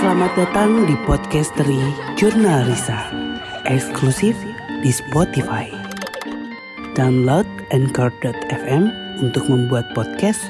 Selamat 0.00 0.32
datang 0.32 0.88
di 0.88 0.96
podcasteri 1.04 1.76
Jurnal 2.16 2.64
Risa, 2.64 3.12
eksklusif 3.68 4.32
di 4.80 4.88
Spotify. 4.88 5.68
Download 6.96 7.44
Anchor.fm 7.68 8.88
untuk 9.20 9.44
membuat 9.52 9.92
podcast 9.92 10.40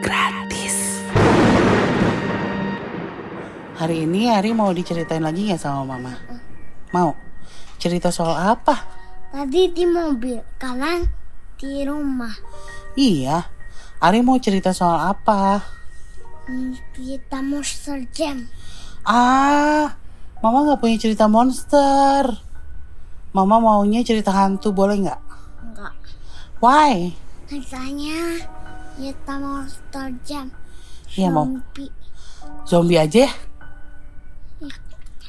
gratis. 0.00 1.04
Hari 3.76 4.08
ini 4.08 4.32
Ari 4.32 4.56
mau 4.56 4.72
diceritain 4.72 5.20
lagi 5.20 5.52
nggak 5.52 5.60
sama 5.60 5.84
Mama? 5.84 6.16
Mau? 6.96 7.12
Cerita 7.76 8.08
soal 8.08 8.56
apa? 8.56 8.88
Tadi 9.36 9.68
di 9.68 9.84
mobil, 9.84 10.40
kanan 10.56 11.04
di 11.60 11.84
rumah. 11.84 12.32
Iya, 12.96 13.52
Ari 14.00 14.24
mau 14.24 14.40
cerita 14.40 14.72
soal 14.72 15.12
apa? 15.12 15.60
Hmm, 16.48 16.72
Kita 16.96 17.44
Monster 17.44 18.00
Jam. 18.08 18.48
Ah, 19.04 19.92
Mama 20.44 20.68
nggak 20.68 20.80
punya 20.80 20.96
cerita 21.00 21.24
monster. 21.24 22.24
Mama 23.32 23.56
maunya 23.60 24.04
cerita 24.04 24.28
hantu, 24.28 24.76
boleh 24.76 25.00
nggak? 25.00 25.20
Enggak. 25.64 25.92
Why? 26.60 27.16
Katanya 27.48 28.44
kita 29.00 29.34
Monster 29.40 30.06
Jam. 30.22 30.46
Iya, 31.16 31.32
mau. 31.32 31.48
Zombie. 32.68 33.00
Aja 33.00 33.24
ya? 33.24 33.32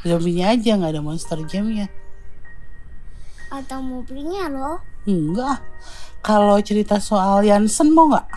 Zombinya 0.05 0.53
aja 0.53 0.77
nggak 0.77 0.91
ada 0.93 1.01
monster 1.01 1.39
jamnya. 1.49 1.89
Atau 3.49 3.81
mobilnya 3.81 4.51
loh. 4.51 4.77
Enggak. 5.09 5.63
Kalau 6.21 6.59
cerita 6.61 6.99
soal 7.01 7.41
Yansen 7.41 7.89
mau 7.95 8.11
nggak? 8.11 8.27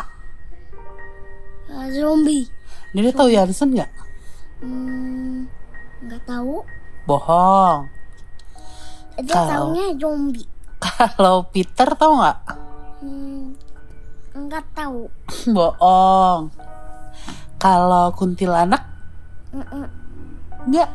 Eh, 1.68 1.87
zombie. 1.93 2.48
Dede 2.95 3.12
tahu 3.12 3.29
Yansen 3.29 3.77
nggak? 3.77 4.07
Hmm, 4.58 5.46
nggak 6.02 6.22
tahu. 6.26 6.62
Bohong. 7.06 7.86
Dia 9.18 9.34
Kalau- 9.34 9.74
taunya 9.74 9.87
zombie. 9.98 10.46
Kalau 11.18 11.46
Peter 11.50 11.88
tahu 11.95 12.12
nggak? 12.18 12.38
Hmm, 13.02 13.45
nggak 14.34 14.66
tahu. 14.74 15.06
Bohong. 15.56 16.50
Kalau 17.59 18.15
kuntilanak 18.15 18.87
Mm-mm. 19.50 19.82
nggak? 20.70 20.90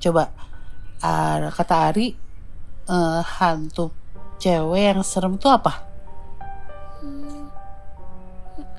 Coba 0.00 0.28
ah, 1.00 1.48
kata 1.48 1.76
Ari 1.88 2.12
eh, 2.84 3.20
hantu 3.40 3.88
cewek 4.36 4.92
yang 4.92 5.00
serem 5.00 5.40
tuh 5.40 5.52
apa? 5.52 5.88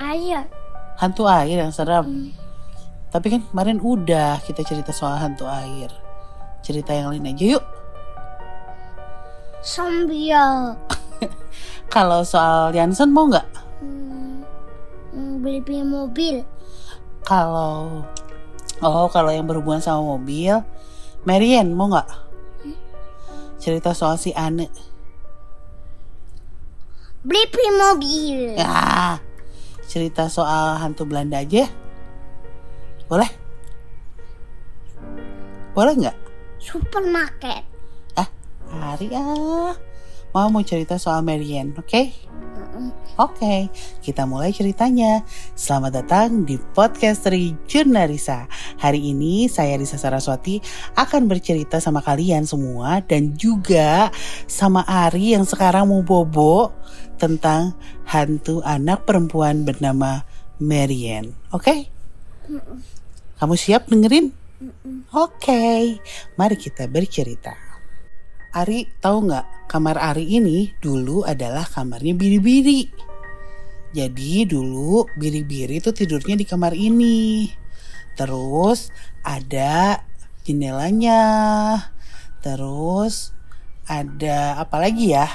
Ayo. 0.02 0.42
Hantu 0.98 1.25
air 1.25 1.62
yang 1.62 1.73
serem. 1.73 2.06
Hmm. 2.06 2.30
Tapi 3.12 3.28
kan 3.28 3.42
kemarin 3.44 3.84
udah 3.84 4.40
kita 4.40 4.64
cerita 4.64 4.95
soal 4.95 5.20
hantu 5.20 5.44
air. 5.44 5.92
Cerita 6.64 6.95
yang 6.95 7.12
lain 7.12 7.36
aja 7.36 7.59
yuk. 7.59 7.64
Ya. 10.16 10.73
Kalau 11.94 12.23
soal 12.23 12.72
Yansen 12.72 13.12
mau 13.12 13.28
nggak? 13.28 13.48
Hmm, 13.84 14.48
hmm, 15.12 15.34
beli 15.44 15.59
beli 15.59 15.84
mobil. 15.84 16.36
Kalau 17.28 18.02
oh 18.81 19.08
kalau 19.14 19.30
yang 19.30 19.46
berhubungan 19.46 19.84
sama 19.84 20.18
mobil, 20.18 20.64
Marian 21.28 21.75
mau 21.75 21.92
nggak? 21.92 22.09
Cerita 23.62 23.94
soal 23.94 24.18
si 24.18 24.34
Ane. 24.34 24.72
Beli 27.22 27.44
beli 27.53 27.70
mobil. 27.78 28.40
Ya, 28.58 29.22
cerita 29.86 30.25
soal 30.31 30.81
hantu 30.81 31.06
Belanda 31.06 31.44
aja. 31.44 31.70
Boleh? 33.12 33.28
Boleh 35.76 35.94
nggak? 36.00 36.17
Supermarket. 36.64 37.59
Ah, 38.16 38.31
Ari 38.95 39.12
ah. 39.12 39.76
Mau 40.31 40.48
mau 40.48 40.64
cerita 40.64 40.95
soal 40.95 41.20
Marian, 41.20 41.75
oke? 41.75 42.08
Mm-mm. 42.31 42.88
Oke, 43.19 43.68
kita 44.00 44.24
mulai 44.24 44.56
ceritanya. 44.56 45.28
Selamat 45.59 46.00
datang 46.00 46.47
di 46.47 46.56
podcast 46.72 47.28
dari 47.28 47.52
Jurnalisa. 47.68 48.47
Hari 48.80 49.12
ini 49.12 49.52
saya 49.52 49.75
Risa 49.75 50.00
Saraswati 50.00 50.63
akan 50.96 51.28
bercerita 51.28 51.84
sama 51.84 52.00
kalian 52.00 52.47
semua 52.47 53.03
dan 53.03 53.36
juga 53.36 54.07
sama 54.47 54.88
Ari 54.88 55.36
yang 55.36 55.44
sekarang 55.44 55.91
mau 55.91 56.00
bobo 56.00 56.72
tentang 57.19 57.75
hantu 58.07 58.63
anak 58.63 59.03
perempuan 59.03 59.68
bernama 59.68 60.24
Marian. 60.63 61.36
Oke? 61.52 61.91
Kamu 63.41 63.57
siap 63.57 63.90
dengerin? 63.90 64.29
Oke, 65.18 65.97
mari 66.38 66.53
kita 66.53 66.85
bercerita. 66.85 67.57
Ari 68.53 68.85
tahu 69.02 69.25
nggak 69.25 69.66
kamar 69.66 69.97
Ari 69.97 70.38
ini 70.38 70.69
dulu 70.78 71.25
adalah 71.25 71.66
kamarnya 71.66 72.13
biri-biri. 72.13 72.85
Jadi 73.97 74.46
dulu 74.46 75.09
biri-biri 75.18 75.81
tuh 75.81 75.90
tidurnya 75.90 76.38
di 76.38 76.46
kamar 76.46 76.78
ini. 76.78 77.50
Terus 78.13 78.94
ada 79.25 80.06
jendelanya. 80.46 81.18
Terus 82.46 83.34
ada 83.90 84.62
apa 84.62 84.78
lagi 84.78 85.18
ya? 85.18 85.25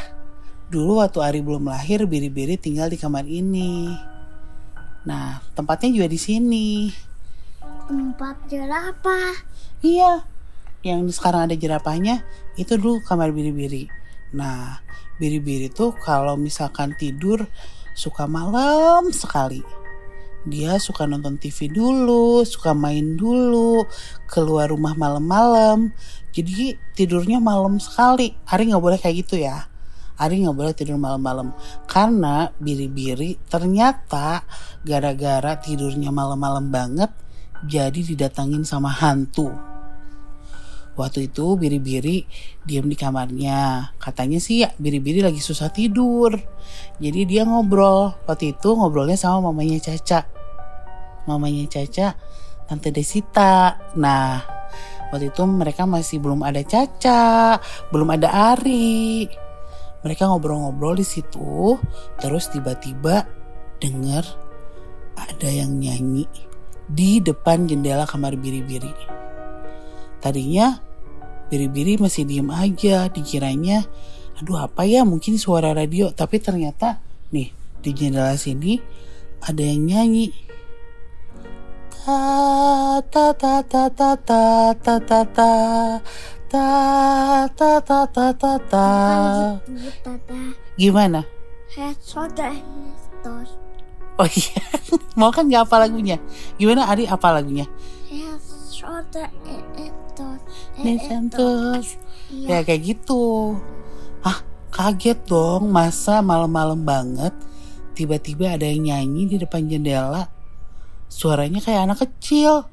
Dulu 0.71 1.03
waktu 1.03 1.19
Ari 1.27 1.41
belum 1.43 1.67
lahir 1.67 2.07
biri-biri 2.07 2.55
tinggal 2.55 2.87
di 2.87 3.03
kamar 3.03 3.27
ini. 3.27 3.91
Nah 5.11 5.43
tempatnya 5.59 5.91
juga 5.91 6.07
di 6.07 6.21
sini. 6.23 6.67
Tempat 7.87 8.51
jerapah. 8.51 9.47
Iya, 9.79 10.27
yang 10.83 11.07
sekarang 11.07 11.47
ada 11.47 11.55
jerapahnya 11.55 12.27
itu 12.59 12.75
dulu 12.75 12.99
kamar 12.99 13.31
biri-biri. 13.31 13.87
Nah, 14.35 14.83
biri-biri 15.23 15.71
tuh 15.71 15.95
kalau 15.95 16.35
misalkan 16.35 16.99
tidur 16.99 17.47
suka 17.95 18.27
malam 18.27 19.15
sekali. 19.15 19.63
Dia 20.51 20.83
suka 20.83 21.07
nonton 21.07 21.39
TV 21.39 21.71
dulu, 21.71 22.43
suka 22.43 22.75
main 22.75 23.15
dulu, 23.15 23.87
keluar 24.27 24.75
rumah 24.75 24.99
malam-malam. 24.99 25.95
Jadi 26.35 26.75
tidurnya 26.99 27.39
malam 27.39 27.79
sekali. 27.79 28.35
Hari 28.51 28.75
nggak 28.75 28.83
boleh 28.83 28.99
kayak 28.99 29.27
gitu 29.27 29.39
ya. 29.39 29.63
Ari 30.19 30.43
nggak 30.43 30.59
boleh 30.59 30.75
tidur 30.75 30.99
malam-malam 30.99 31.55
karena 31.85 32.49
biri-biri 32.57 33.37
ternyata 33.53 34.43
gara-gara 34.81 35.61
tidurnya 35.61 36.09
malam-malam 36.09 36.73
banget 36.73 37.13
jadi 37.65 37.97
didatangin 37.97 38.67
sama 38.67 38.93
hantu. 38.93 39.49
Waktu 40.97 41.29
itu 41.29 41.61
biri-biri 41.61 42.25
diam 42.65 42.89
di 42.89 42.97
kamarnya. 42.97 43.93
Katanya 44.01 44.41
sih 44.41 44.65
ya 44.65 44.73
biri-biri 44.81 45.21
lagi 45.21 45.45
susah 45.45 45.69
tidur. 45.69 46.33
Jadi 46.97 47.29
dia 47.29 47.45
ngobrol. 47.45 48.17
Waktu 48.25 48.57
itu 48.57 48.73
ngobrolnya 48.73 49.21
sama 49.21 49.53
mamanya 49.53 49.77
Caca. 49.77 50.25
Mamanya 51.29 51.69
Caca, 51.69 52.17
Tante 52.65 52.89
Desita. 52.89 53.77
Nah, 54.01 54.41
waktu 55.13 55.29
itu 55.29 55.45
mereka 55.45 55.85
masih 55.85 56.17
belum 56.17 56.41
ada 56.41 56.65
Caca, 56.65 57.61
belum 57.93 58.17
ada 58.17 58.57
Ari. 58.57 59.29
Mereka 60.01 60.33
ngobrol-ngobrol 60.33 60.97
di 60.97 61.05
situ, 61.05 61.77
terus 62.23 62.47
tiba-tiba 62.49 63.27
dengar 63.83 64.23
ada 65.19 65.49
yang 65.51 65.77
nyanyi 65.77 66.25
di 66.87 67.19
depan 67.19 67.67
jendela 67.67 68.07
kamar 68.07 68.39
biri-biri. 68.39 68.95
Tadinya 70.23 70.81
biri-biri 71.51 71.99
masih 71.99 72.27
diem 72.27 72.51
aja, 72.51 73.11
dikiranya 73.11 73.87
aduh 74.37 74.61
apa 74.61 74.85
ya 74.85 75.03
mungkin 75.03 75.41
suara 75.41 75.73
radio, 75.73 76.13
tapi 76.13 76.39
ternyata 76.39 77.01
nih 77.33 77.51
di 77.81 77.91
jendela 77.95 78.37
sini 78.37 78.79
ada 79.43 79.63
yang 79.63 79.83
nyanyi. 79.87 80.31
Ta 82.07 83.03
ta 83.11 83.35
ta 83.35 83.55
ta 83.67 83.91
ta 83.91 84.11
ta 84.23 84.63
ta 84.71 84.99
ta 85.03 85.21
ta 85.27 85.51
ta 86.47 86.71
ta 87.51 87.71
ta 87.83 88.01
ta 88.07 88.27
ta 88.31 88.53
ta. 88.71 88.89
Gitu, 89.67 89.91
tata. 90.07 90.39
Gimana? 90.79 91.27
Head, 91.75 91.99
shoulder, 92.01 92.55
toes. 93.27 93.66
Oh 94.17 94.29
iya, 94.29 94.61
mau 95.21 95.29
kan 95.29 95.45
nggak 95.45 95.69
apa 95.69 95.77
lagunya? 95.85 96.17
Gimana 96.57 96.89
Ari 96.89 97.05
apa 97.05 97.29
lagunya? 97.37 97.69
And 98.87 99.99
toes. 100.17 100.43
Nesantos. 100.81 101.87
Iya. 102.33 102.63
Ya 102.63 102.65
kayak 102.65 102.83
gitu. 102.83 103.57
Ah, 104.25 104.41
kaget 104.73 105.21
dong 105.29 105.69
masa 105.69 106.25
malam-malam 106.25 106.81
banget 106.83 107.35
tiba-tiba 107.97 108.57
ada 108.57 108.69
yang 108.69 108.89
nyanyi 108.89 109.25
di 109.25 109.37
depan 109.41 109.69
jendela. 109.69 110.29
Suaranya 111.09 111.65
kayak 111.65 111.91
anak 111.91 111.99
kecil. 112.05 112.69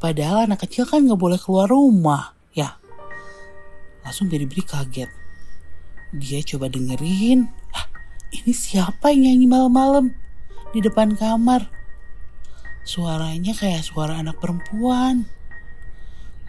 Padahal 0.00 0.50
anak 0.50 0.66
kecil 0.66 0.88
kan 0.88 1.04
nggak 1.06 1.20
boleh 1.20 1.38
keluar 1.38 1.70
rumah, 1.70 2.34
ya. 2.56 2.74
Langsung 4.02 4.26
biri-biri 4.26 4.66
kaget. 4.66 5.10
Dia 6.10 6.40
coba 6.42 6.66
dengerin. 6.66 7.46
Hah, 7.70 7.86
ini 8.34 8.50
siapa 8.50 9.14
yang 9.14 9.30
nyanyi 9.30 9.46
malam-malam 9.46 10.10
di 10.72 10.80
depan 10.80 11.12
kamar? 11.14 11.68
Suaranya 12.82 13.52
kayak 13.52 13.84
suara 13.84 14.18
anak 14.18 14.40
perempuan. 14.40 15.28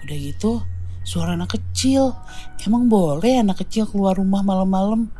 Udah 0.02 0.18
gitu 0.18 0.64
suara 1.04 1.36
anak 1.36 1.60
kecil. 1.60 2.16
Emang 2.64 2.88
boleh 2.88 3.44
anak 3.44 3.68
kecil 3.68 3.86
keluar 3.86 4.16
rumah 4.16 4.42
malam-malam? 4.42 5.12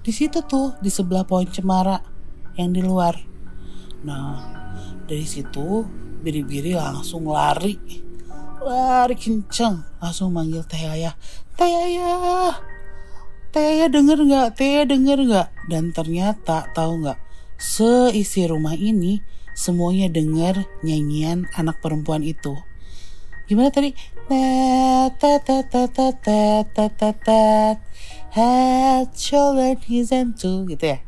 Di 0.00 0.10
situ 0.10 0.40
tuh 0.48 0.74
di 0.80 0.88
sebelah 0.88 1.28
pohon 1.28 1.46
cemara 1.46 2.00
yang 2.56 2.72
di 2.72 2.80
luar. 2.80 3.14
Nah 4.02 4.40
dari 5.04 5.28
situ 5.28 5.84
biri-biri 6.24 6.72
langsung 6.72 7.28
lari. 7.28 7.76
Lari 8.64 9.14
kenceng 9.14 10.00
langsung 10.00 10.32
manggil 10.32 10.64
Teh 10.64 10.88
Ayah. 10.88 11.14
Teh 11.54 11.68
Ayah. 11.68 12.56
Teh 13.52 13.64
Ayah 13.78 13.88
denger 13.92 14.18
nggak? 14.24 14.48
Teh 14.56 14.80
Ayah 14.80 14.86
denger 14.88 15.18
nggak? 15.28 15.48
Dan 15.68 15.92
ternyata 15.92 16.66
tahu 16.72 17.04
nggak? 17.04 17.27
Seisi 17.58 18.46
rumah 18.46 18.78
ini 18.78 19.18
semuanya 19.50 20.06
dengar 20.06 20.62
nyanyian 20.86 21.50
anak 21.58 21.82
perempuan 21.82 22.22
itu. 22.22 22.54
Gimana 23.50 23.74
tadi? 23.74 23.90
Ta 24.30 25.10
ta 25.18 25.42
ta 25.42 25.66
ta 25.66 25.84
ta 25.90 26.08
ta 26.62 26.86
ta 26.86 27.10
ta 27.10 27.42
head, 28.30 29.10
shoulder, 29.10 29.74
knees, 29.74 30.14
and 30.14 30.38
two 30.38 30.70
gitu 30.70 30.94
ya. 30.94 30.98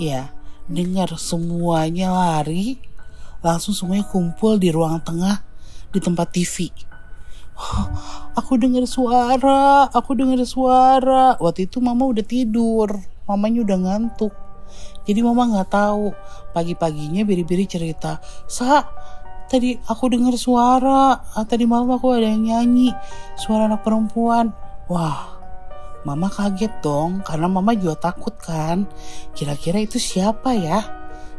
Iya, 0.00 0.22
dengar 0.64 1.12
semuanya 1.20 2.08
lari, 2.08 2.80
langsung 3.44 3.76
semuanya 3.76 4.08
kumpul 4.08 4.56
di 4.56 4.72
ruang 4.72 4.96
tengah 5.04 5.44
di 5.92 6.00
tempat 6.00 6.32
TV. 6.32 6.72
Aku 8.32 8.56
dengar 8.56 8.88
suara, 8.88 9.92
aku 9.92 10.16
dengar 10.16 10.40
suara. 10.48 11.36
Waktu 11.36 11.68
itu 11.68 11.84
mama 11.84 12.08
udah 12.08 12.24
tidur, 12.24 12.96
mamanya 13.28 13.66
udah 13.66 13.78
ngantuk. 13.84 14.47
Jadi 15.08 15.24
mama 15.24 15.48
nggak 15.48 15.72
tahu. 15.72 16.12
Pagi-paginya 16.52 17.24
biri-biri 17.24 17.64
cerita, 17.64 18.20
Sa, 18.44 18.84
tadi 19.48 19.72
aku 19.88 20.12
dengar 20.12 20.36
suara. 20.36 21.16
Ah, 21.32 21.48
tadi 21.48 21.64
malam 21.64 21.88
aku 21.96 22.12
ada 22.12 22.28
yang 22.28 22.44
nyanyi, 22.44 22.92
suara 23.40 23.64
anak 23.64 23.80
perempuan. 23.80 24.52
Wah, 24.92 25.40
mama 26.04 26.28
kaget 26.28 26.84
dong, 26.84 27.24
karena 27.24 27.48
mama 27.48 27.72
juga 27.72 28.12
takut 28.12 28.36
kan. 28.36 28.84
Kira-kira 29.32 29.80
itu 29.80 29.96
siapa 29.96 30.52
ya? 30.52 30.84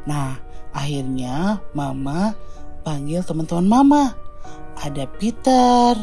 Nah, 0.10 0.42
akhirnya 0.74 1.62
mama 1.78 2.34
panggil 2.82 3.22
teman-teman 3.22 3.70
mama. 3.70 4.04
Ada 4.80 5.06
Peter, 5.20 5.94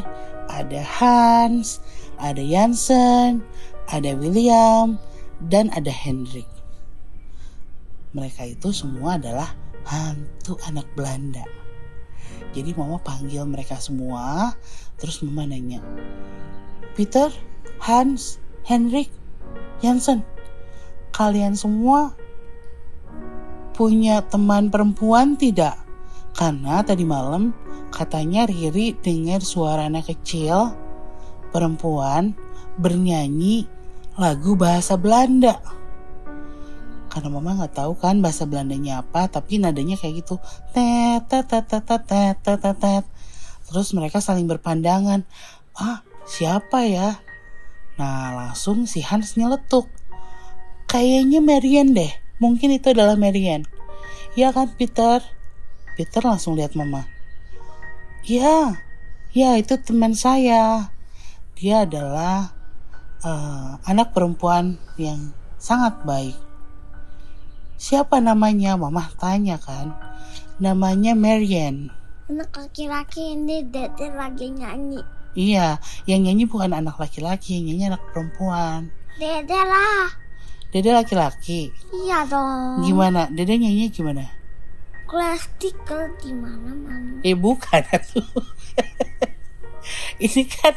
ada 0.46 0.80
Hans, 0.84 1.80
ada 2.20 2.42
Jansen, 2.44 3.42
ada 3.90 4.12
William, 4.14 5.00
dan 5.40 5.72
ada 5.72 5.90
Hendrik. 5.90 6.55
Mereka 8.16 8.48
itu 8.48 8.72
semua 8.72 9.20
adalah 9.20 9.52
hantu 9.84 10.56
anak 10.64 10.88
Belanda. 10.96 11.44
Jadi 12.56 12.72
mama 12.72 12.96
panggil 12.96 13.44
mereka 13.44 13.76
semua, 13.76 14.56
terus 14.96 15.20
mama 15.20 15.44
nanya, 15.44 15.84
Peter, 16.96 17.28
Hans, 17.76 18.40
Hendrik, 18.64 19.12
Jansen, 19.84 20.24
kalian 21.12 21.52
semua 21.52 22.16
punya 23.76 24.24
teman 24.24 24.72
perempuan 24.72 25.36
tidak? 25.36 25.76
Karena 26.32 26.80
tadi 26.80 27.04
malam 27.04 27.52
katanya 27.92 28.48
Riri 28.48 28.96
dengar 28.96 29.44
suara 29.44 29.92
anak 29.92 30.08
kecil 30.08 30.72
perempuan 31.52 32.32
bernyanyi 32.80 33.68
lagu 34.16 34.56
bahasa 34.56 34.96
Belanda 34.96 35.60
karena 37.16 37.32
mama 37.32 37.56
nggak 37.56 37.80
tahu 37.80 37.96
kan 37.96 38.20
bahasa 38.20 38.44
Belandanya 38.44 39.00
apa 39.00 39.32
tapi 39.32 39.56
nadanya 39.56 39.96
kayak 39.96 40.20
gitu. 40.20 40.36
Tet 40.76 41.24
terus 43.64 43.88
mereka 43.96 44.20
saling 44.20 44.44
berpandangan. 44.44 45.24
Ah 45.72 46.04
siapa 46.28 46.84
ya? 46.84 47.16
Nah 47.96 48.36
langsung 48.36 48.84
si 48.84 49.00
Hans 49.00 49.40
nyeletuk. 49.40 49.88
Kayaknya 50.92 51.40
Marian 51.40 51.96
deh. 51.96 52.12
Mungkin 52.36 52.76
itu 52.76 52.92
adalah 52.92 53.16
Marian 53.16 53.64
ya 54.36 54.52
kan 54.52 54.68
Peter? 54.76 55.24
Peter 55.96 56.20
langsung 56.20 56.60
lihat 56.60 56.76
mama. 56.76 57.08
Ya 58.28 58.84
ya 59.32 59.56
itu 59.56 59.80
teman 59.80 60.12
saya. 60.12 60.92
Dia 61.56 61.88
adalah 61.88 62.52
uh, 63.24 63.80
anak 63.88 64.12
perempuan 64.12 64.76
yang 65.00 65.32
sangat 65.56 66.04
baik. 66.04 66.45
Siapa 67.76 68.18
namanya? 68.24 68.74
Mama 68.80 69.04
tanya 69.20 69.60
kan. 69.60 69.92
Namanya 70.56 71.12
Marian. 71.12 71.92
Anak 72.26 72.56
laki-laki 72.56 73.36
ini 73.36 73.62
dede 73.68 74.10
lagi 74.10 74.50
nyanyi. 74.50 74.98
Iya, 75.36 75.76
yang 76.08 76.24
nyanyi 76.24 76.48
bukan 76.48 76.72
anak 76.72 76.96
laki-laki, 76.96 77.60
yang 77.60 77.64
nyanyi 77.70 77.84
anak 77.92 78.02
perempuan. 78.10 78.88
Dede 79.20 79.60
lah. 79.60 80.08
Dede 80.72 80.90
laki-laki. 80.96 81.68
Iya 81.92 82.24
dong. 82.24 82.82
Gimana? 82.82 83.28
Dede 83.28 83.60
nyanyi 83.60 83.92
gimana? 83.92 84.24
Classical 85.06 86.10
di 86.18 86.32
mana-mana. 86.32 87.20
Eh 87.22 87.36
bukan 87.36 87.84
tuh. 88.10 88.24
Ini 90.18 90.42
kan 90.50 90.74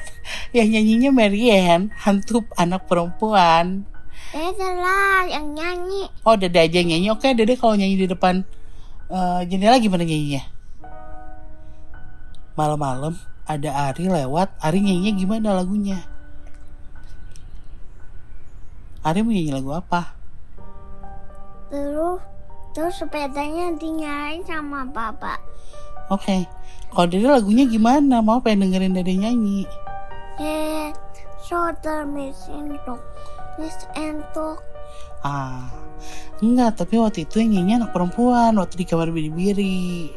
yang 0.54 0.70
nyanyinya 0.70 1.10
Marian, 1.10 1.90
hantu 1.96 2.46
anak 2.60 2.86
perempuan. 2.86 3.88
Dede 4.30 4.70
lah 4.78 5.26
yang 5.26 5.58
nyanyi. 5.58 6.06
Oh, 6.22 6.38
Dede 6.38 6.62
aja 6.62 6.78
yang 6.78 6.94
nyanyi. 6.94 7.08
Oke, 7.10 7.34
Dede 7.34 7.58
kalau 7.58 7.74
nyanyi 7.74 8.06
di 8.06 8.08
depan 8.08 8.46
uh, 9.10 9.42
jendela 9.50 9.82
gimana 9.82 10.06
nyanyinya? 10.06 10.46
Malam-malam 12.54 13.18
ada 13.50 13.90
Ari 13.90 14.06
lewat. 14.06 14.54
Ari 14.62 14.86
nyanyinya 14.86 15.12
gimana 15.18 15.48
lagunya? 15.58 16.06
Ari 19.02 19.26
mau 19.26 19.34
nyanyi 19.34 19.50
lagu 19.50 19.74
apa? 19.74 20.14
Terus 21.74 22.22
terus 22.78 23.02
sepedanya 23.02 23.74
dinyalain 23.82 24.46
sama 24.46 24.86
bapak. 24.86 25.42
Oke. 26.14 26.22
Okay. 26.22 26.42
Kalau 26.94 27.10
Dede 27.10 27.26
lagunya 27.30 27.66
gimana? 27.66 28.22
Mau 28.22 28.42
pengen 28.46 28.70
dengerin 28.70 28.94
Dede 28.94 29.14
nyanyi? 29.18 29.66
Eh, 30.38 30.94
shoulder 31.42 32.06
miss 32.06 32.46
miss 33.60 33.76
entok. 33.94 34.64
Ah, 35.20 35.68
enggak. 36.40 36.80
Tapi 36.80 36.96
waktu 36.96 37.28
itu 37.28 37.44
yang 37.44 37.60
nyanyi 37.60 37.84
anak 37.84 37.92
perempuan 37.92 38.56
waktu 38.56 38.80
di 38.80 38.86
kamar 38.88 39.12
biri-biri. 39.12 40.16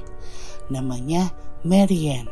Namanya 0.71 1.35
Marian. 1.67 2.31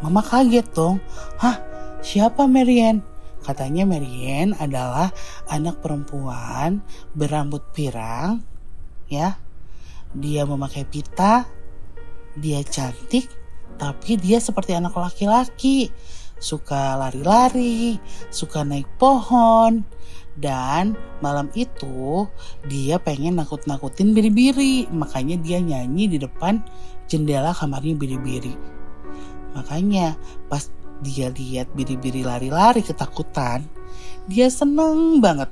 Mama 0.00 0.24
kaget 0.24 0.64
dong. 0.72 0.96
Hah, 1.36 1.60
siapa 2.00 2.48
Marian? 2.48 3.04
Katanya 3.44 3.86
Marian 3.86 4.58
adalah 4.58 5.14
anak 5.46 5.78
perempuan 5.78 6.82
berambut 7.14 7.62
pirang, 7.70 8.42
ya. 9.06 9.38
Dia 10.10 10.42
memakai 10.48 10.82
pita, 10.82 11.46
dia 12.34 12.58
cantik, 12.66 13.30
tapi 13.78 14.18
dia 14.18 14.42
seperti 14.42 14.74
anak 14.74 14.98
laki-laki. 14.98 15.94
Suka 16.36 16.98
lari-lari, 16.98 17.96
suka 18.28 18.66
naik 18.66 18.90
pohon, 18.98 19.86
dan 20.36 20.96
malam 21.24 21.48
itu 21.56 22.28
dia 22.68 23.00
pengen 23.00 23.40
nakut-nakutin 23.40 24.12
biri-biri. 24.12 24.88
Makanya 24.92 25.40
dia 25.40 25.58
nyanyi 25.60 26.16
di 26.16 26.18
depan 26.20 26.60
jendela 27.08 27.56
kamarnya 27.56 27.96
biri-biri. 27.96 28.52
Makanya 29.56 30.16
pas 30.52 30.68
dia 31.00 31.28
lihat 31.32 31.72
biri-biri 31.76 32.24
lari-lari 32.24 32.80
ketakutan, 32.80 33.64
dia 34.28 34.48
seneng 34.48 35.20
banget. 35.20 35.48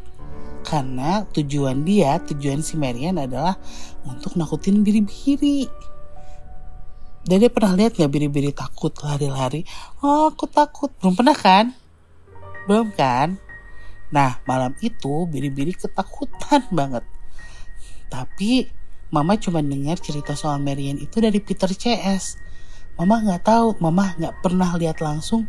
Karena 0.64 1.28
tujuan 1.28 1.84
dia, 1.84 2.16
tujuan 2.24 2.64
si 2.64 2.80
Marian 2.80 3.20
adalah 3.20 3.60
untuk 4.08 4.36
nakutin 4.40 4.80
biri-biri. 4.80 5.68
Dede 7.24 7.48
pernah 7.48 7.72
lihat 7.76 7.96
gak 7.96 8.12
biri-biri 8.12 8.52
takut 8.52 8.92
lari-lari? 9.00 9.64
Oh, 10.04 10.28
aku 10.28 10.44
takut. 10.48 10.92
Belum 11.00 11.16
pernah 11.16 11.36
kan? 11.36 11.72
Belum 12.68 12.92
kan? 12.92 13.40
Nah, 14.14 14.38
malam 14.46 14.78
itu 14.78 15.26
biri-biri 15.26 15.74
ketakutan 15.74 16.62
banget. 16.78 17.02
Tapi 18.06 18.70
Mama 19.10 19.38
cuma 19.38 19.62
dengar 19.62 19.98
cerita 20.02 20.34
soal 20.34 20.58
Marian 20.58 20.98
itu 20.98 21.22
dari 21.22 21.38
Peter 21.38 21.70
CS. 21.70 22.38
Mama 22.98 23.22
nggak 23.22 23.42
tahu, 23.46 23.78
Mama 23.78 24.14
nggak 24.18 24.42
pernah 24.42 24.74
lihat 24.74 24.98
langsung 25.02 25.46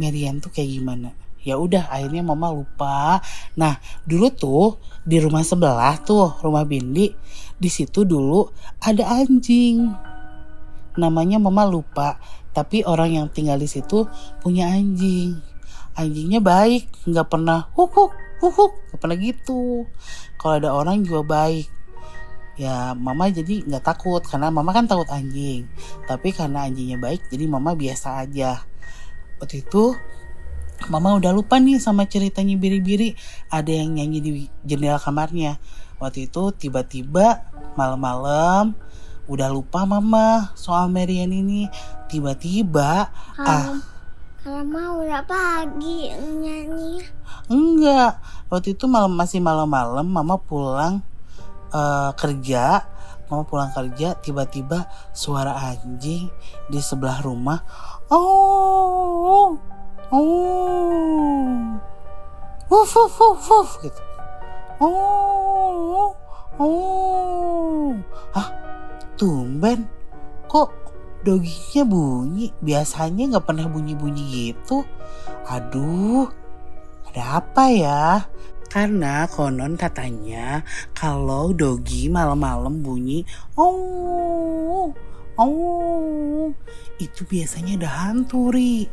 Marian 0.00 0.40
tuh 0.40 0.48
kayak 0.52 0.80
gimana. 0.80 1.12
Ya 1.44 1.60
udah, 1.60 1.92
akhirnya 1.92 2.24
Mama 2.24 2.52
lupa. 2.52 3.20
Nah, 3.56 3.80
dulu 4.08 4.28
tuh 4.32 4.64
di 5.04 5.20
rumah 5.20 5.44
sebelah 5.44 6.00
tuh, 6.04 6.40
rumah 6.40 6.64
Bindi, 6.64 7.12
di 7.56 7.68
situ 7.68 8.08
dulu 8.08 8.48
ada 8.80 9.24
anjing. 9.24 9.92
Namanya 10.96 11.36
Mama 11.36 11.68
lupa, 11.68 12.16
tapi 12.56 12.80
orang 12.84 13.20
yang 13.20 13.26
tinggal 13.28 13.60
di 13.60 13.68
situ 13.68 14.08
punya 14.40 14.72
anjing. 14.72 15.55
Anjingnya 15.96 16.44
baik, 16.44 16.92
nggak 17.08 17.28
pernah 17.32 17.72
huk 17.72 17.90
huk 17.96 18.12
huk 18.40 18.72
nggak 18.92 19.00
pernah 19.00 19.16
gitu. 19.16 19.88
Kalau 20.36 20.54
ada 20.60 20.70
orang 20.76 21.02
juga 21.02 21.24
baik 21.24 21.68
ya 22.56 22.96
mama 22.96 23.28
jadi 23.28 23.68
nggak 23.68 23.84
takut 23.84 24.24
karena 24.24 24.48
mama 24.48 24.72
kan 24.72 24.88
takut 24.88 25.04
anjing 25.12 25.68
tapi 26.08 26.32
karena 26.32 26.64
anjingnya 26.64 26.96
baik 26.96 27.28
jadi 27.28 27.44
mama 27.44 27.76
biasa 27.76 28.24
aja 28.24 28.64
waktu 29.36 29.60
itu 29.60 29.92
Mama 30.86 31.16
udah 31.16 31.32
lupa 31.32 31.56
nih 31.56 31.80
sama 31.80 32.04
ceritanya 32.06 32.54
biri-biri 32.60 33.16
ada 33.48 33.72
yang 33.72 33.96
nyanyi 33.96 34.18
di 34.20 34.30
jendela 34.62 35.00
kamarnya. 35.00 35.56
Waktu 35.96 36.28
itu 36.28 36.52
tiba-tiba 36.52 37.48
malam-malam 37.74 38.76
udah 39.26 39.48
lupa 39.50 39.82
mama 39.88 40.52
soal 40.54 40.92
Marian 40.92 41.32
ini. 41.32 41.66
Tiba-tiba 42.06 43.10
ah 43.40 43.66
Mau 44.46 45.02
udah 45.02 45.26
pagi 45.26 46.06
nyanyi. 46.14 47.02
enggak. 47.50 48.22
Waktu 48.46 48.78
itu 48.78 48.86
malam 48.86 49.18
masih 49.18 49.42
malam-malam 49.42 50.06
mama 50.06 50.38
pulang 50.38 51.02
eh, 51.74 52.10
kerja. 52.14 52.86
Mama 53.26 53.42
pulang 53.42 53.74
kerja 53.74 54.14
tiba-tiba 54.14 54.86
suara 55.10 55.50
anjing 55.58 56.30
di 56.70 56.78
sebelah 56.78 57.26
rumah. 57.26 57.58
Oh. 58.06 59.58
Oh. 60.14 61.50
Wuf 62.70 62.90
wuf 62.94 63.18
wuf 63.18 63.42
wuf 63.50 63.70
gitu. 63.82 64.02
Oh. 64.78 66.14
Oh. 66.62 67.98
Hah? 68.30 68.54
Tumben 69.18 69.90
kok 70.46 70.85
doginya 71.26 71.82
bunyi. 71.82 72.46
Biasanya 72.62 73.34
nggak 73.34 73.46
pernah 73.50 73.66
bunyi-bunyi 73.66 74.54
gitu. 74.54 74.86
Aduh 75.50 76.30
ada 77.10 77.42
apa 77.42 77.64
ya? 77.72 78.04
Karena 78.70 79.24
konon 79.30 79.78
katanya 79.78 80.60
kalau 80.92 81.54
dogi 81.56 82.12
malam-malam 82.12 82.84
bunyi 82.84 83.24
oh 83.56 84.92
oh 85.40 86.52
itu 87.00 87.22
biasanya 87.24 87.80
ada 87.80 87.90
hantu 88.10 88.52
ri. 88.52 88.84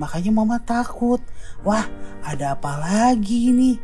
Makanya 0.00 0.30
mama 0.32 0.56
takut. 0.62 1.20
Wah 1.66 1.84
ada 2.24 2.56
apa 2.56 2.80
lagi 2.80 3.52
nih 3.52 3.76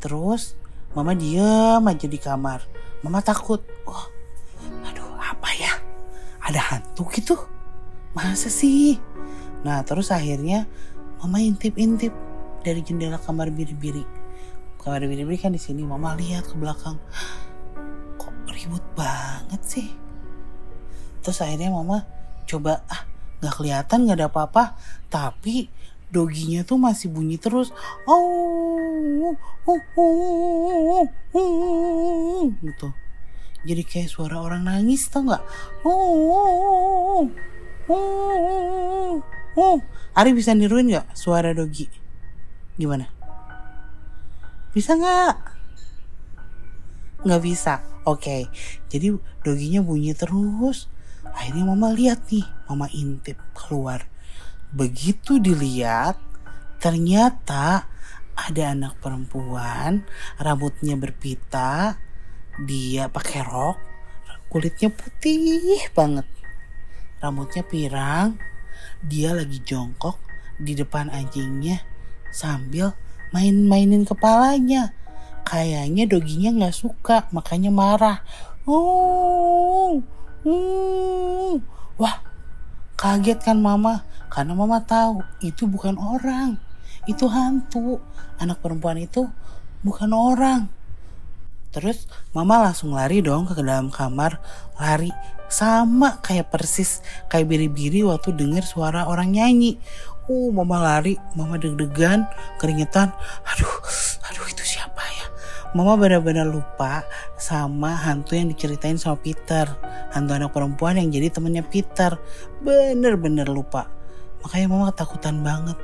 terus 0.00 0.56
mama 0.96 1.12
diam 1.12 1.84
aja 1.84 2.06
di 2.08 2.16
kamar. 2.16 2.64
Mama 3.04 3.20
takut. 3.20 3.60
Wah 3.84 4.08
ya 4.08 4.13
ada 6.44 6.60
hantu 6.60 7.08
gitu 7.10 7.34
masa 8.12 8.52
sih 8.52 9.00
nah 9.64 9.80
terus 9.82 10.12
akhirnya 10.12 10.68
mama 11.18 11.40
intip-intip 11.40 12.12
dari 12.60 12.84
jendela 12.84 13.16
kamar 13.16 13.48
biri-biri 13.48 14.04
kamar 14.80 15.08
biri-biri 15.08 15.40
kan 15.40 15.56
di 15.56 15.60
sini 15.60 15.80
mama 15.80 16.12
lihat 16.14 16.44
ke 16.44 16.54
belakang 16.60 17.00
kok 18.20 18.32
ribut 18.52 18.84
banget 18.92 19.60
sih 19.64 19.88
terus 21.24 21.40
akhirnya 21.40 21.72
mama 21.72 22.04
coba 22.44 22.84
ah 22.92 23.08
nggak 23.40 23.54
kelihatan 23.56 23.98
nggak 24.04 24.18
ada 24.20 24.28
apa-apa 24.28 24.76
tapi 25.08 25.72
doginya 26.12 26.62
tuh 26.62 26.78
masih 26.78 27.10
bunyi 27.10 27.40
terus 27.40 27.72
oh, 28.06 29.32
oh, 29.32 29.36
oh, 29.66 29.82
oh, 29.98 31.04
oh, 31.34 32.44
gitu 32.62 32.88
jadi 33.64 33.82
kayak 33.82 34.12
suara 34.12 34.40
orang 34.44 34.68
nangis 34.68 35.08
tau 35.08 35.24
nggak? 35.24 35.42
Oh, 35.88 36.28
oh, 36.28 37.22
oh, 37.88 39.12
oh. 39.56 39.76
Ari 40.12 40.36
bisa 40.36 40.52
niruin 40.52 40.92
nggak 40.92 41.16
suara 41.16 41.56
dogi? 41.56 41.88
Gimana? 42.76 43.08
Bisa 44.76 44.94
nggak? 44.94 45.34
Nggak 47.24 47.42
bisa. 47.42 47.80
Oke. 48.04 48.52
Jadi 48.92 49.16
doginya 49.40 49.80
bunyi 49.80 50.12
terus. 50.12 50.92
Akhirnya 51.24 51.64
mama 51.64 51.90
lihat 51.90 52.28
nih 52.28 52.44
mama 52.68 52.86
intip 52.92 53.40
keluar. 53.56 54.04
Begitu 54.76 55.40
dilihat 55.40 56.20
ternyata 56.78 57.88
ada 58.34 58.62
anak 58.74 58.98
perempuan 58.98 60.02
rambutnya 60.36 60.98
berpita 60.98 61.96
dia 62.62 63.10
pakai 63.10 63.42
rok 63.42 63.94
kulitnya 64.54 64.86
putih 64.86 65.82
banget. 65.90 66.22
Rambutnya 67.18 67.66
pirang 67.66 68.38
dia 69.02 69.34
lagi 69.34 69.58
jongkok 69.66 70.14
di 70.62 70.78
depan 70.78 71.10
anjingnya 71.10 71.82
sambil 72.30 72.94
main-mainin 73.34 74.06
kepalanya. 74.06 74.94
Kayaknya 75.42 76.06
doginya 76.06 76.50
nggak 76.54 76.76
suka 76.78 77.26
makanya 77.34 77.74
marah. 77.74 78.22
Oh, 78.62 79.98
oh. 80.46 81.58
wah 81.98 82.22
kaget 82.94 83.42
kan 83.42 83.58
mama? 83.58 84.06
Karena 84.30 84.54
mama 84.54 84.78
tahu 84.86 85.18
itu 85.42 85.66
bukan 85.66 85.98
orang 85.98 86.62
itu 87.10 87.26
hantu. 87.26 87.98
Anak 88.38 88.62
perempuan 88.62 89.02
itu 89.02 89.26
bukan 89.82 90.14
orang 90.14 90.70
Terus 91.74 92.06
mama 92.30 92.62
langsung 92.62 92.94
lari 92.94 93.18
dong 93.18 93.50
ke 93.50 93.58
dalam 93.58 93.90
kamar, 93.90 94.38
lari 94.78 95.10
sama 95.50 96.22
kayak 96.22 96.54
persis 96.54 97.02
kayak 97.26 97.50
biri-biri 97.50 98.06
waktu 98.06 98.30
denger 98.30 98.62
suara 98.62 99.10
orang 99.10 99.34
nyanyi. 99.34 99.82
Uh, 100.24 100.48
mama 100.54 100.80
lari, 100.80 101.20
mama 101.36 101.60
deg-degan, 101.60 102.24
keringetan. 102.56 103.12
Aduh, 103.44 103.74
aduh 104.30 104.46
itu 104.48 104.64
siapa 104.64 105.02
ya? 105.02 105.26
Mama 105.76 106.00
benar-benar 106.00 106.48
lupa 106.48 107.04
sama 107.36 107.92
hantu 107.92 108.38
yang 108.38 108.48
diceritain 108.48 108.96
sama 108.96 109.20
Peter. 109.20 109.68
Hantu 110.14 110.32
anak 110.32 110.54
perempuan 110.54 110.96
yang 110.96 111.10
jadi 111.12 111.28
temennya 111.28 111.66
Peter. 111.66 112.16
Bener-bener 112.64 113.50
lupa. 113.50 113.90
Makanya 114.46 114.66
mama 114.70 114.94
ketakutan 114.94 115.44
banget. 115.44 115.76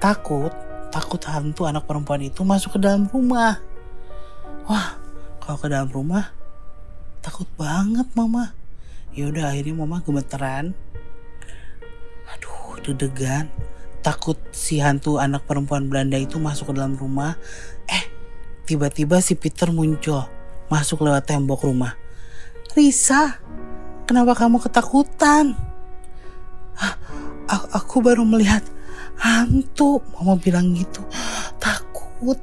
Takut, 0.00 0.54
takut 0.88 1.20
hantu 1.28 1.68
anak 1.68 1.84
perempuan 1.84 2.24
itu 2.24 2.46
masuk 2.48 2.78
ke 2.78 2.80
dalam 2.80 3.10
rumah. 3.12 3.60
Wah, 4.70 5.01
kalau 5.42 5.58
ke 5.58 5.66
dalam 5.66 5.90
rumah 5.90 6.30
takut 7.18 7.50
banget 7.58 8.06
mama. 8.14 8.54
Ya 9.10 9.26
udah 9.26 9.50
akhirnya 9.50 9.74
mama 9.74 9.98
gemeteran. 10.02 10.74
Aduh 12.30 12.78
deg-degan. 12.82 13.50
Takut 14.02 14.38
si 14.50 14.82
hantu 14.82 15.18
anak 15.18 15.46
perempuan 15.46 15.86
Belanda 15.86 16.18
itu 16.18 16.38
masuk 16.38 16.70
ke 16.70 16.78
dalam 16.78 16.94
rumah. 16.94 17.34
Eh 17.90 18.04
tiba-tiba 18.66 19.18
si 19.18 19.34
Peter 19.34 19.70
muncul 19.70 20.26
masuk 20.70 21.02
lewat 21.02 21.26
tembok 21.26 21.66
rumah. 21.66 21.98
Risa 22.78 23.42
kenapa 24.06 24.38
kamu 24.38 24.62
ketakutan? 24.62 25.58
"Ah, 26.78 26.94
aku 27.74 27.98
baru 27.98 28.22
melihat 28.22 28.62
hantu. 29.18 30.02
Mama 30.14 30.38
bilang 30.38 30.70
gitu. 30.74 31.02
Takut. 31.62 32.38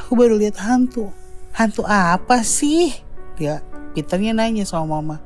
Aku 0.00 0.16
baru 0.16 0.36
lihat 0.36 0.60
hantu 0.60 1.21
hantu 1.52 1.84
apa 1.86 2.40
sih? 2.44 2.92
Dia 3.36 3.60
Peternya 3.92 4.32
nanya 4.32 4.64
sama 4.64 4.98
mama. 4.98 5.20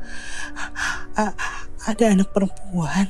"A- 1.15 1.39
ada 1.87 2.11
anak 2.11 2.35
perempuan 2.35 3.07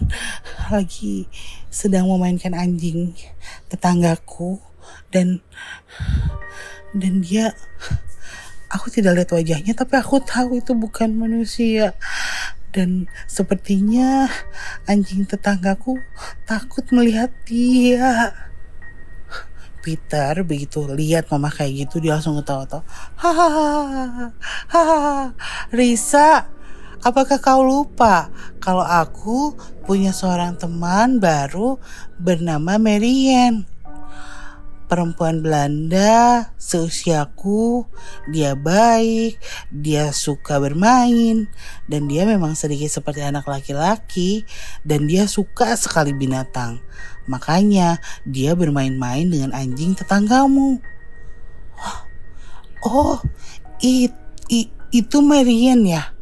lagi 0.69 1.25
sedang 1.73 2.13
memainkan 2.13 2.53
anjing 2.53 3.17
tetanggaku 3.73 4.61
dan 5.09 5.41
dan 6.93 7.25
dia 7.25 7.57
aku 8.69 8.93
tidak 8.93 9.17
lihat 9.17 9.31
wajahnya 9.33 9.73
tapi 9.73 9.97
aku 9.97 10.21
tahu 10.21 10.61
itu 10.61 10.77
bukan 10.77 11.09
manusia 11.17 11.97
dan 12.77 13.09
sepertinya 13.25 14.29
anjing 14.85 15.25
tetanggaku 15.25 15.97
takut 16.45 16.85
melihat 16.93 17.33
dia. 17.49 18.37
Peter 19.87 20.43
begitu 20.43 20.83
lihat 20.90 21.31
mama 21.31 21.47
kayak 21.47 21.87
gitu 21.87 22.02
dia 22.02 22.19
langsung 22.19 22.35
ketawa-tawa. 22.43 22.83
Hahaha, 23.14 24.35
hahaha. 24.66 25.31
Risa, 25.71 26.50
apakah 27.07 27.38
kau 27.38 27.62
lupa 27.62 28.35
kalau 28.59 28.83
aku 28.83 29.55
punya 29.87 30.11
seorang 30.11 30.59
teman 30.59 31.23
baru 31.23 31.78
bernama 32.19 32.83
Marianne? 32.83 33.78
Perempuan 34.87 35.43
Belanda 35.43 36.55
seusiaku, 36.62 37.90
dia 38.31 38.55
baik, 38.55 39.35
dia 39.75 40.14
suka 40.14 40.62
bermain, 40.62 41.50
dan 41.90 42.07
dia 42.07 42.23
memang 42.23 42.55
sedikit 42.55 42.87
seperti 42.87 43.26
anak 43.26 43.50
laki-laki, 43.50 44.47
dan 44.87 45.11
dia 45.11 45.26
suka 45.26 45.75
sekali 45.75 46.14
binatang. 46.14 46.78
Makanya 47.26 47.99
dia 48.26 48.54
bermain-main 48.54 49.26
dengan 49.26 49.50
anjing 49.54 49.95
tetanggamu. 49.95 50.78
Oh, 52.87 53.18
it, 53.83 54.14
i- 54.47 54.73
itu 54.95 55.18
Marian 55.18 55.83
ya? 55.83 56.14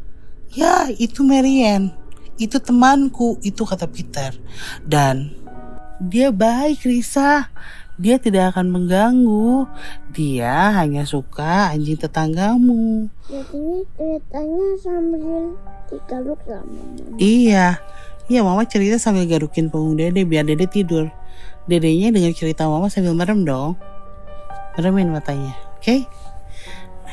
Ya, 0.55 0.89
itu 0.89 1.21
Marian. 1.21 1.93
Itu 2.41 2.59
temanku, 2.59 3.39
itu 3.45 3.63
kata 3.63 3.87
Peter. 3.87 4.33
Dan 4.83 5.35
dia 6.01 6.33
baik, 6.35 6.83
Risa. 6.89 7.53
Dia 7.95 8.19
tidak 8.19 8.55
akan 8.55 8.75
mengganggu. 8.75 9.71
Dia 10.11 10.75
hanya 10.83 11.07
suka 11.07 11.71
anjing 11.71 11.95
tetanggamu. 11.95 13.07
Jadi 13.31 13.87
ceritanya 13.95 14.67
sambil 14.83 15.55
digaruk 15.87 16.41
sama 16.43 16.67
mama. 16.67 17.15
Iya, 17.23 17.79
iya 18.29 18.41
mama 18.41 18.65
cerita 18.65 18.97
sambil 18.97 19.29
garukin 19.29 19.69
punggung 19.69 20.01
dede 20.01 20.25
biar 20.25 20.45
dede 20.47 20.67
tidur. 20.69 21.09
dedenya 21.65 22.13
dengar 22.13 22.37
cerita 22.37 22.69
mama 22.69 22.93
sambil 22.93 23.17
merem 23.17 23.41
dong. 23.41 23.81
Meremin 24.77 25.09
matanya, 25.17 25.57
oke? 25.81 26.05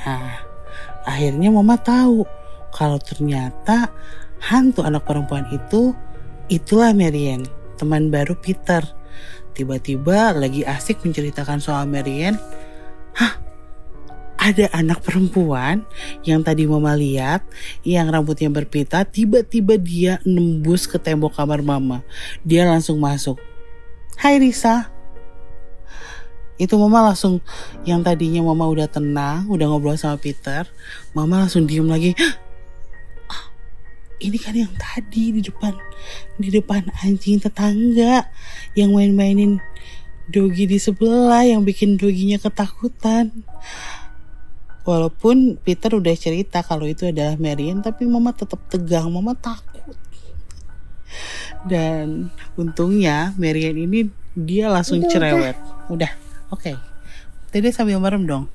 Nah, 0.03 0.43
akhirnya 1.07 1.47
mama 1.53 1.79
tahu 1.79 2.27
kalau 2.75 2.99
ternyata 2.99 3.87
hantu 4.43 4.83
anak 4.83 5.07
perempuan 5.07 5.47
itu 5.55 5.95
itulah 6.51 6.91
Marian, 6.91 7.47
teman 7.79 8.11
baru 8.11 8.35
Peter. 8.35 8.83
Tiba-tiba 9.55 10.35
lagi 10.35 10.67
asik 10.67 11.03
menceritakan 11.05 11.63
soal 11.63 11.87
Marian. 11.87 12.35
Hah, 13.15 13.39
ada 14.41 14.65
anak 14.73 15.05
perempuan 15.05 15.85
yang 16.25 16.41
tadi 16.41 16.65
mama 16.65 16.97
lihat 16.97 17.45
yang 17.85 18.09
rambutnya 18.09 18.49
berpita 18.49 19.05
tiba-tiba 19.05 19.77
dia 19.77 20.17
nembus 20.25 20.89
ke 20.89 20.97
tembok 20.97 21.37
kamar 21.37 21.61
mama. 21.61 22.01
Dia 22.41 22.65
langsung 22.65 22.97
masuk. 22.97 23.37
Hai 24.17 24.41
Risa. 24.41 24.89
Itu 26.57 26.73
mama 26.81 27.13
langsung 27.13 27.37
yang 27.85 28.01
tadinya 28.01 28.41
mama 28.41 28.65
udah 28.65 28.89
tenang 28.89 29.45
udah 29.45 29.65
ngobrol 29.69 29.93
sama 29.93 30.17
Peter 30.17 30.65
mama 31.13 31.45
langsung 31.45 31.69
diem 31.69 31.85
lagi. 31.85 32.17
"Ah, 33.29 33.45
ini 34.17 34.41
kan 34.41 34.57
yang 34.57 34.73
tadi 34.73 35.37
di 35.37 35.41
depan 35.45 35.77
di 36.41 36.49
depan 36.49 36.89
anjing 37.05 37.37
tetangga 37.37 38.25
yang 38.73 38.89
main-mainin 38.89 39.61
dogi 40.33 40.65
di 40.65 40.81
sebelah 40.81 41.45
yang 41.45 41.61
bikin 41.61 41.97
doginya 41.97 42.41
ketakutan 42.41 43.45
Walaupun 44.81 45.61
Peter 45.61 45.93
udah 45.93 46.15
cerita 46.17 46.65
kalau 46.65 46.89
itu 46.89 47.05
adalah 47.05 47.37
Marian, 47.37 47.85
tapi 47.85 48.09
Mama 48.09 48.33
tetap 48.33 48.57
tegang, 48.65 49.13
Mama 49.13 49.37
takut. 49.37 49.93
Dan 51.69 52.33
untungnya 52.57 53.37
Marian 53.37 53.77
ini 53.77 54.09
dia 54.33 54.73
langsung 54.73 55.05
Udah, 55.05 55.11
cerewet. 55.13 55.57
Udah, 55.85 56.11
oke. 56.49 56.73
Tadi 57.53 57.69
sambil 57.69 58.01
merem 58.01 58.25
dong. 58.25 58.49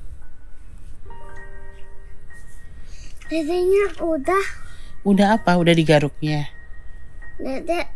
Dedenya 3.30 3.94
udah, 4.02 4.44
Udah 5.06 5.38
apa? 5.38 5.54
Udah 5.54 5.70
digaruknya. 5.70 6.50
dedek 7.38 7.86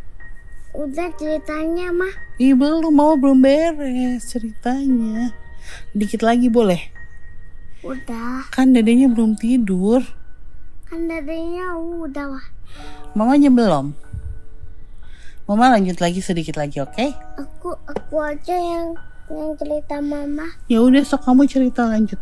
udah 0.71 1.11
ceritanya 1.19 1.91
mah. 1.91 2.13
Ih 2.39 2.55
belum, 2.55 2.95
Mama 2.95 3.19
belum 3.19 3.43
beres 3.43 4.31
ceritanya. 4.31 5.35
Dikit 5.91 6.23
lagi 6.23 6.47
boleh? 6.47 7.00
Udah, 7.81 8.45
Kan 8.53 8.77
dedenya 8.77 9.09
belum 9.09 9.33
tidur. 9.35 10.05
kan 10.85 11.07
dedenya 11.07 11.71
udah 11.73 12.35
wah. 12.35 12.45
Mamanya 13.15 13.47
belum. 13.47 13.95
Mama 15.47 15.73
lanjut 15.73 15.97
lagi 15.97 16.19
sedikit 16.19 16.59
lagi, 16.59 16.83
oke? 16.83 17.15
Aku 17.39 17.73
aku 17.87 18.15
aja 18.19 18.53
yang 18.55 18.93
yang 19.31 19.55
cerita 19.55 20.03
mama. 20.03 20.51
Ya 20.67 20.83
udah 20.83 21.01
sok 21.01 21.23
kamu 21.25 21.47
cerita 21.47 21.87
lanjut. 21.87 22.19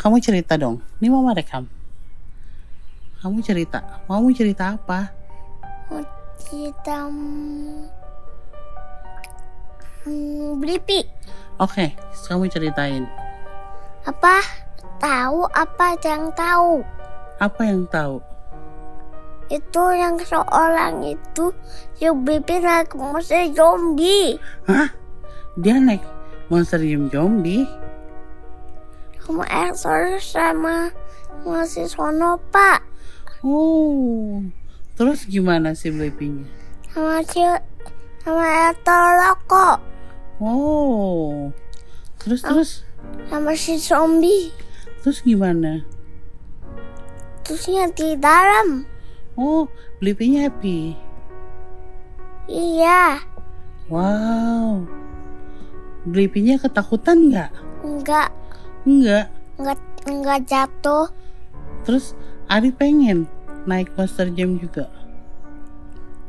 Kamu 0.00 0.16
cerita 0.18 0.56
dong. 0.56 0.80
Ini 0.98 1.12
mama 1.12 1.36
rekam. 1.36 1.68
Kamu 3.20 3.44
cerita. 3.44 3.84
Mau 4.08 4.24
cerita 4.32 4.74
apa? 4.74 5.12
Mau 5.92 6.00
cerita 6.40 7.04
hmm, 7.04 7.84
hmm, 10.04 10.50
Blippi. 10.56 11.04
Oke, 11.60 11.92
kamu 12.26 12.48
ceritain. 12.48 13.04
Apa? 14.08 14.40
Tahu 15.04 15.44
apa 15.52 15.92
yang 16.00 16.32
tahu? 16.32 16.80
Apa 17.44 17.60
yang 17.68 17.84
tahu? 17.92 18.24
Itu 19.52 19.84
yang 19.92 20.16
seorang 20.16 21.04
itu 21.04 21.52
yang 22.00 22.24
Blippi 22.24 22.56
naik 22.56 22.96
monster 22.96 23.44
zombie. 23.52 24.40
Hah? 24.64 24.88
Dia 25.60 25.76
naik 25.76 26.00
monster 26.48 26.80
Jim 26.80 27.12
zombie? 27.12 27.68
Kamu 29.20 29.44
eksoris 29.44 30.24
sama 30.24 30.88
masih 31.44 31.84
sono 31.84 32.40
pak. 32.48 32.80
Oh, 33.44 34.40
terus 34.96 35.28
gimana 35.28 35.76
sih 35.76 35.92
Blippinya? 35.92 36.48
Sama 36.96 37.20
si 37.28 37.44
sama 38.24 38.72
Etoloko. 38.72 39.68
Oh, 40.40 41.52
terus 42.16 42.40
terus 42.40 42.87
Sama 43.28 43.52
si 43.54 43.76
zombie. 43.76 44.50
terus 44.98 45.22
gimana? 45.22 45.84
Terusnya 47.44 47.88
di 47.94 48.18
dalam. 48.18 48.84
Oh, 49.38 49.70
Blippinya 50.02 50.50
happy. 50.50 50.92
Iya. 52.48 53.22
Wow. 53.88 54.84
Blippinya 56.04 56.60
ketakutan 56.60 57.32
nggak? 57.32 57.50
Enggak. 57.84 58.28
Enggak. 58.84 59.26
Enggak 59.56 59.80
enggak 60.08 60.40
jatuh. 60.48 61.08
Terus 61.84 62.12
Ari 62.48 62.72
pengen 62.72 63.28
naik 63.68 63.92
Monster 63.96 64.32
Jam 64.32 64.56
juga. 64.56 64.88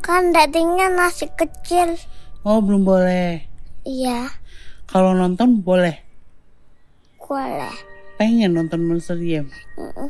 Kan 0.03 0.35
dadingnya 0.35 0.91
masih 0.91 1.31
kecil. 1.35 1.95
Oh 2.43 2.59
belum 2.59 2.83
boleh. 2.83 3.43
Iya. 3.87 4.27
Kalau 4.87 5.15
nonton 5.15 5.63
boleh. 5.63 6.08
Boleh. 7.29 7.75
Pengen 8.17 8.57
nonton 8.57 8.81
Monster 8.89 9.21
Jam. 9.21 9.53
Mm-mm. 9.77 10.09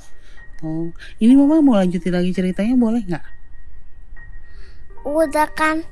Oh, 0.60 0.92
ini 1.20 1.36
mama 1.36 1.60
mau 1.60 1.76
lanjutin 1.76 2.16
lagi 2.16 2.32
ceritanya 2.32 2.76
boleh 2.80 3.04
nggak? 3.04 3.26
Udah 5.08 5.48
kan? 5.52 5.84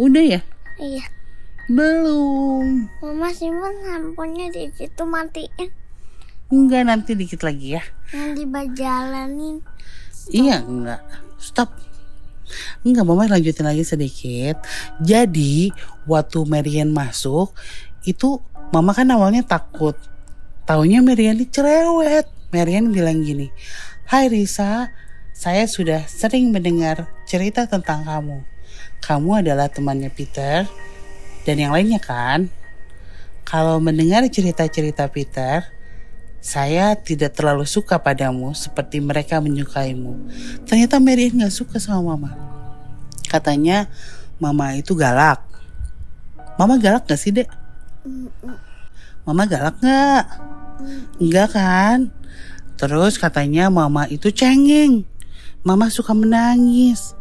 Udah 0.00 0.24
ya? 0.24 0.40
Iya. 0.80 1.04
Belum. 1.68 2.88
Mama 3.04 3.28
simpan 3.32 3.76
handphonenya 3.84 4.52
di 4.52 4.72
situ 4.72 5.02
matiin. 5.04 5.68
Enggak 6.50 6.82
nanti 6.88 7.14
dikit 7.14 7.44
lagi 7.46 7.78
ya. 7.78 7.82
Yang 8.10 8.44
dibajalanin. 8.44 9.62
Iya 10.32 10.64
enggak. 10.64 11.00
Stop. 11.38 11.76
Enggak, 12.82 13.06
mama 13.06 13.30
lanjutin 13.30 13.62
lagi 13.64 13.86
sedikit. 13.86 14.58
Jadi, 14.98 15.70
waktu 16.10 16.42
Marian 16.44 16.90
masuk, 16.90 17.54
itu 18.02 18.42
mama 18.74 18.90
kan 18.90 19.06
awalnya 19.14 19.46
takut. 19.46 19.94
Taunya 20.70 21.02
Marian 21.02 21.34
ini 21.34 21.50
cerewet. 21.50 22.30
Marian 22.54 22.94
bilang 22.94 23.26
gini, 23.26 23.50
Hai 24.06 24.30
Risa, 24.30 24.94
saya 25.34 25.66
sudah 25.66 26.06
sering 26.06 26.54
mendengar 26.54 27.10
cerita 27.26 27.66
tentang 27.66 28.06
kamu. 28.06 28.46
Kamu 29.02 29.42
adalah 29.42 29.66
temannya 29.66 30.14
Peter 30.14 30.70
dan 31.42 31.56
yang 31.58 31.74
lainnya 31.74 31.98
kan? 31.98 32.46
Kalau 33.42 33.82
mendengar 33.82 34.22
cerita-cerita 34.30 35.10
Peter, 35.10 35.66
saya 36.38 36.94
tidak 36.94 37.34
terlalu 37.34 37.66
suka 37.66 37.98
padamu 37.98 38.54
seperti 38.54 39.02
mereka 39.02 39.42
menyukaimu. 39.42 40.30
Ternyata 40.70 41.02
Marian 41.02 41.34
gak 41.34 41.50
suka 41.50 41.82
sama 41.82 42.14
mama. 42.14 42.30
Katanya 43.26 43.90
mama 44.38 44.78
itu 44.78 44.94
galak. 44.94 45.42
Mama 46.54 46.78
galak 46.78 47.10
gak 47.10 47.18
sih 47.18 47.34
dek? 47.34 47.50
Mama 49.26 49.50
galak 49.50 49.74
gak? 49.82 50.59
Enggak 51.20 51.48
kan? 51.54 51.98
Terus 52.80 53.20
katanya 53.20 53.68
mama 53.68 54.08
itu 54.08 54.32
cengeng. 54.32 55.04
Mama 55.60 55.92
suka 55.92 56.16
menangis. 56.16 57.12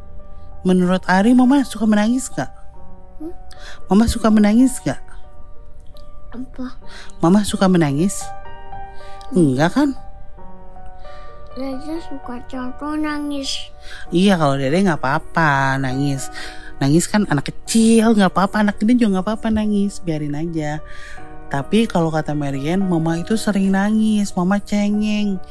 Menurut 0.63 1.03
Ari 1.07 1.35
mama 1.35 1.63
suka 1.67 1.83
menangis 1.83 2.31
gak? 2.31 2.51
Mama 3.91 4.07
suka 4.07 4.31
menangis 4.31 4.79
gak? 4.79 4.99
Apa? 6.31 6.79
Mama 7.19 7.43
suka 7.43 7.67
menangis? 7.67 8.23
Enggak 9.35 9.75
kan? 9.75 9.89
Raja 11.59 11.95
suka 12.07 12.39
contoh 12.47 12.95
nangis. 12.95 13.73
Iya 14.15 14.39
kalau 14.39 14.55
dede 14.55 14.79
nggak 14.85 15.01
apa-apa 15.01 15.75
nangis. 15.75 16.31
Nangis 16.79 17.09
kan 17.11 17.27
anak 17.27 17.51
kecil 17.51 18.15
nggak 18.15 18.31
apa-apa 18.31 18.63
anak 18.63 18.79
gede 18.79 18.95
juga 18.95 19.19
nggak 19.19 19.25
apa-apa 19.27 19.47
nangis 19.51 19.99
biarin 19.99 20.39
aja. 20.39 20.79
Tapi 21.49 21.89
kalau 21.89 22.13
kata 22.13 22.37
Marian, 22.37 22.85
mama 22.85 23.17
itu 23.17 23.33
sering 23.33 23.73
nangis, 23.73 24.31
mama 24.37 24.61
cengeng. 24.61 25.41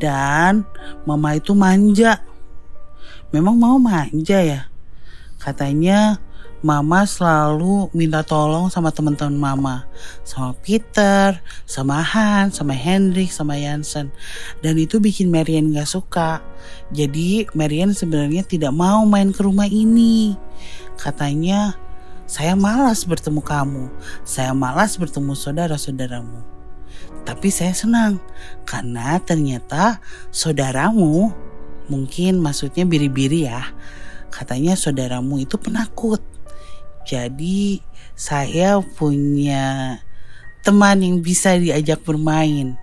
Dan 0.00 0.64
mama 1.04 1.36
itu 1.36 1.52
manja. 1.52 2.24
Memang 3.28 3.54
mau 3.54 3.76
manja 3.76 4.40
ya? 4.40 4.66
Katanya 5.36 6.16
mama 6.64 7.04
selalu 7.04 7.92
minta 7.92 8.24
tolong 8.24 8.72
sama 8.72 8.88
teman-teman 8.88 9.36
mama. 9.36 9.76
Sama 10.24 10.56
Peter, 10.64 11.36
sama 11.68 12.00
Han, 12.00 12.48
sama 12.48 12.72
Hendrik, 12.72 13.28
sama 13.28 13.60
Jansen. 13.60 14.08
Dan 14.64 14.80
itu 14.80 14.96
bikin 14.96 15.28
Marian 15.28 15.76
gak 15.76 15.92
suka. 15.92 16.40
Jadi 16.88 17.44
Marian 17.52 17.92
sebenarnya 17.92 18.48
tidak 18.48 18.72
mau 18.72 19.04
main 19.04 19.28
ke 19.28 19.44
rumah 19.44 19.68
ini. 19.68 20.40
Katanya 20.96 21.76
saya 22.24 22.56
malas 22.56 23.04
bertemu 23.04 23.40
kamu. 23.44 23.84
Saya 24.24 24.56
malas 24.56 24.96
bertemu 24.96 25.36
saudara-saudaramu. 25.36 26.40
Tapi 27.24 27.48
saya 27.48 27.72
senang 27.72 28.20
karena 28.68 29.16
ternyata 29.20 30.00
saudaramu 30.28 31.32
mungkin 31.88 32.40
maksudnya 32.40 32.88
biri-biri 32.88 33.48
ya. 33.48 33.64
Katanya 34.32 34.76
saudaramu 34.76 35.40
itu 35.40 35.60
penakut. 35.60 36.20
Jadi 37.04 37.84
saya 38.16 38.80
punya 38.80 40.00
teman 40.64 41.04
yang 41.04 41.20
bisa 41.20 41.60
diajak 41.60 42.00
bermain. 42.08 42.80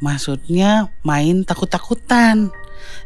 Maksudnya 0.00 0.88
main 1.04 1.44
takut-takutan. 1.44 2.48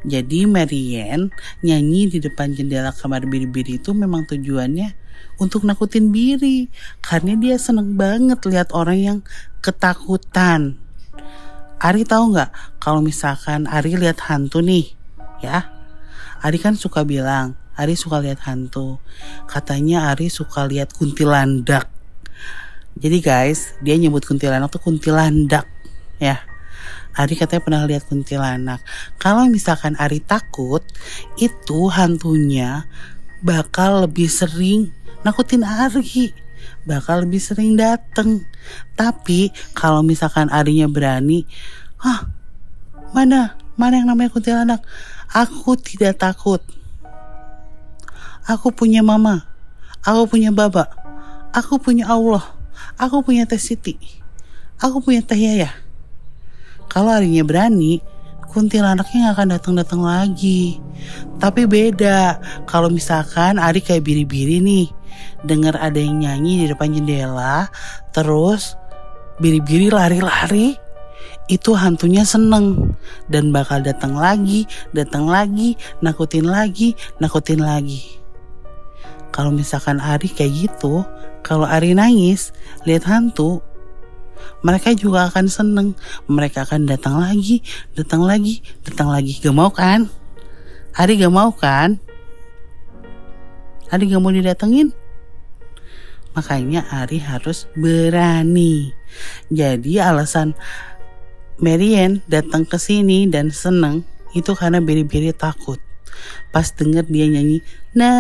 Jadi 0.06 0.46
Marianne 0.46 1.30
nyanyi 1.62 2.10
di 2.10 2.18
depan 2.22 2.54
jendela 2.54 2.94
kamar 2.94 3.26
biri-biri 3.26 3.78
itu 3.78 3.94
memang 3.94 4.26
tujuannya 4.26 4.99
untuk 5.40 5.64
nakutin 5.64 6.12
Biri. 6.12 6.68
Karena 7.00 7.34
dia 7.34 7.56
seneng 7.56 7.96
banget 7.96 8.44
lihat 8.44 8.70
orang 8.76 8.98
yang 9.00 9.18
ketakutan. 9.64 10.76
Ari 11.80 12.04
tahu 12.04 12.36
nggak 12.36 12.52
kalau 12.76 13.00
misalkan 13.00 13.64
Ari 13.64 13.96
lihat 13.96 14.20
hantu 14.28 14.60
nih, 14.60 14.92
ya? 15.40 15.72
Ari 16.44 16.60
kan 16.60 16.76
suka 16.76 17.08
bilang, 17.08 17.56
Ari 17.72 17.96
suka 17.96 18.20
lihat 18.20 18.44
hantu. 18.44 19.00
Katanya 19.48 20.12
Ari 20.12 20.28
suka 20.28 20.68
lihat 20.68 20.92
kuntilandak. 20.92 21.88
Jadi 23.00 23.18
guys, 23.24 23.72
dia 23.80 23.96
nyebut 23.96 24.28
kuntilanak 24.28 24.68
tuh 24.68 24.84
kuntilandak, 24.84 25.64
ya. 26.20 26.44
Ari 27.16 27.34
katanya 27.34 27.64
pernah 27.64 27.82
lihat 27.88 28.04
kuntilanak. 28.04 28.84
Kalau 29.16 29.48
misalkan 29.48 29.96
Ari 29.96 30.20
takut, 30.20 30.84
itu 31.40 31.88
hantunya 31.88 32.84
bakal 33.40 34.04
lebih 34.04 34.28
sering 34.28 34.92
nakutin 35.26 35.64
Ari. 35.64 36.32
Bakal 36.84 37.24
lebih 37.24 37.40
sering 37.40 37.76
dateng. 37.76 38.44
Tapi 38.96 39.52
kalau 39.72 40.04
misalkan 40.04 40.52
Arinya 40.52 40.88
berani, 40.88 41.48
Hah, 42.00 42.28
mana? 43.12 43.60
Mana 43.76 44.00
yang 44.00 44.08
namanya 44.08 44.32
kuntilanak? 44.32 44.80
Aku 45.32 45.76
tidak 45.76 46.20
takut. 46.20 46.60
Aku 48.48 48.72
punya 48.72 49.04
mama. 49.04 49.44
Aku 50.00 50.24
punya 50.24 50.48
baba. 50.48 50.88
Aku 51.52 51.76
punya 51.76 52.08
Allah. 52.08 52.44
Aku 52.96 53.20
punya 53.20 53.44
Teh 53.44 53.60
Siti. 53.60 54.00
Aku 54.80 55.04
punya 55.04 55.20
Teh 55.20 55.36
Yaya. 55.36 55.72
Kalau 56.88 57.12
harinya 57.12 57.44
berani, 57.44 58.00
kuntilanaknya 58.50 59.30
gak 59.30 59.34
akan 59.36 59.48
datang-datang 59.54 60.02
lagi. 60.02 60.80
Tapi 61.38 61.68
beda, 61.68 62.40
kalau 62.66 62.90
misalkan 62.90 63.60
Ari 63.60 63.84
kayak 63.84 64.02
biri-biri 64.02 64.58
nih, 64.58 64.88
dengar 65.44 65.76
ada 65.78 65.96
yang 65.96 66.20
nyanyi 66.22 66.64
di 66.64 66.66
depan 66.70 66.92
jendela, 66.92 67.68
terus 68.14 68.76
biri-biri 69.40 69.88
lari-lari, 69.88 70.76
itu 71.50 71.74
hantunya 71.74 72.22
seneng 72.22 72.94
dan 73.26 73.50
bakal 73.50 73.82
datang 73.82 74.14
lagi, 74.14 74.70
datang 74.94 75.26
lagi, 75.26 75.74
nakutin 75.98 76.46
lagi, 76.46 76.94
nakutin 77.18 77.58
lagi. 77.58 78.20
Kalau 79.34 79.50
misalkan 79.50 79.98
Ari 79.98 80.30
kayak 80.30 80.52
gitu, 80.54 81.02
kalau 81.42 81.66
Ari 81.66 81.94
nangis, 81.94 82.54
lihat 82.86 83.06
hantu, 83.06 83.62
mereka 84.60 84.92
juga 84.92 85.30
akan 85.30 85.46
seneng. 85.48 85.88
Mereka 86.28 86.66
akan 86.68 86.86
datang 86.86 87.18
lagi, 87.18 87.62
datang 87.96 88.22
lagi, 88.26 88.60
datang 88.84 89.08
lagi. 89.08 89.38
Gak 89.40 89.54
mau 89.54 89.70
kan? 89.72 90.10
Ari 90.98 91.18
gak 91.18 91.32
mau 91.32 91.50
kan? 91.54 91.98
Ari 93.90 94.10
gak 94.10 94.22
mau 94.22 94.30
didatengin? 94.30 94.94
Makanya 96.34 96.86
Ari 96.94 97.18
harus 97.18 97.66
berani. 97.74 98.94
Jadi 99.50 99.98
alasan 99.98 100.54
Marian 101.60 102.24
datang 102.30 102.64
ke 102.64 102.78
sini 102.80 103.28
dan 103.28 103.52
seneng 103.52 104.06
itu 104.32 104.54
karena 104.56 104.80
biri-biri 104.80 105.34
takut. 105.34 105.76
Pas 106.54 106.70
denger 106.72 107.06
dia 107.06 107.26
nyanyi 107.26 107.60
na 107.94 108.10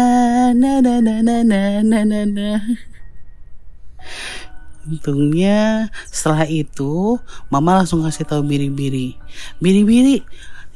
na 0.52 0.82
na 0.82 0.98
na 0.98 1.22
na 1.22 1.36
na 1.46 1.60
na 1.80 2.00
na 2.04 2.20
na. 2.26 2.50
Untungnya 4.84 5.88
setelah 6.10 6.44
itu 6.50 7.20
mama 7.46 7.80
langsung 7.80 8.02
kasih 8.02 8.26
tahu 8.26 8.42
biri-biri. 8.42 9.16
Biri-biri 9.62 10.26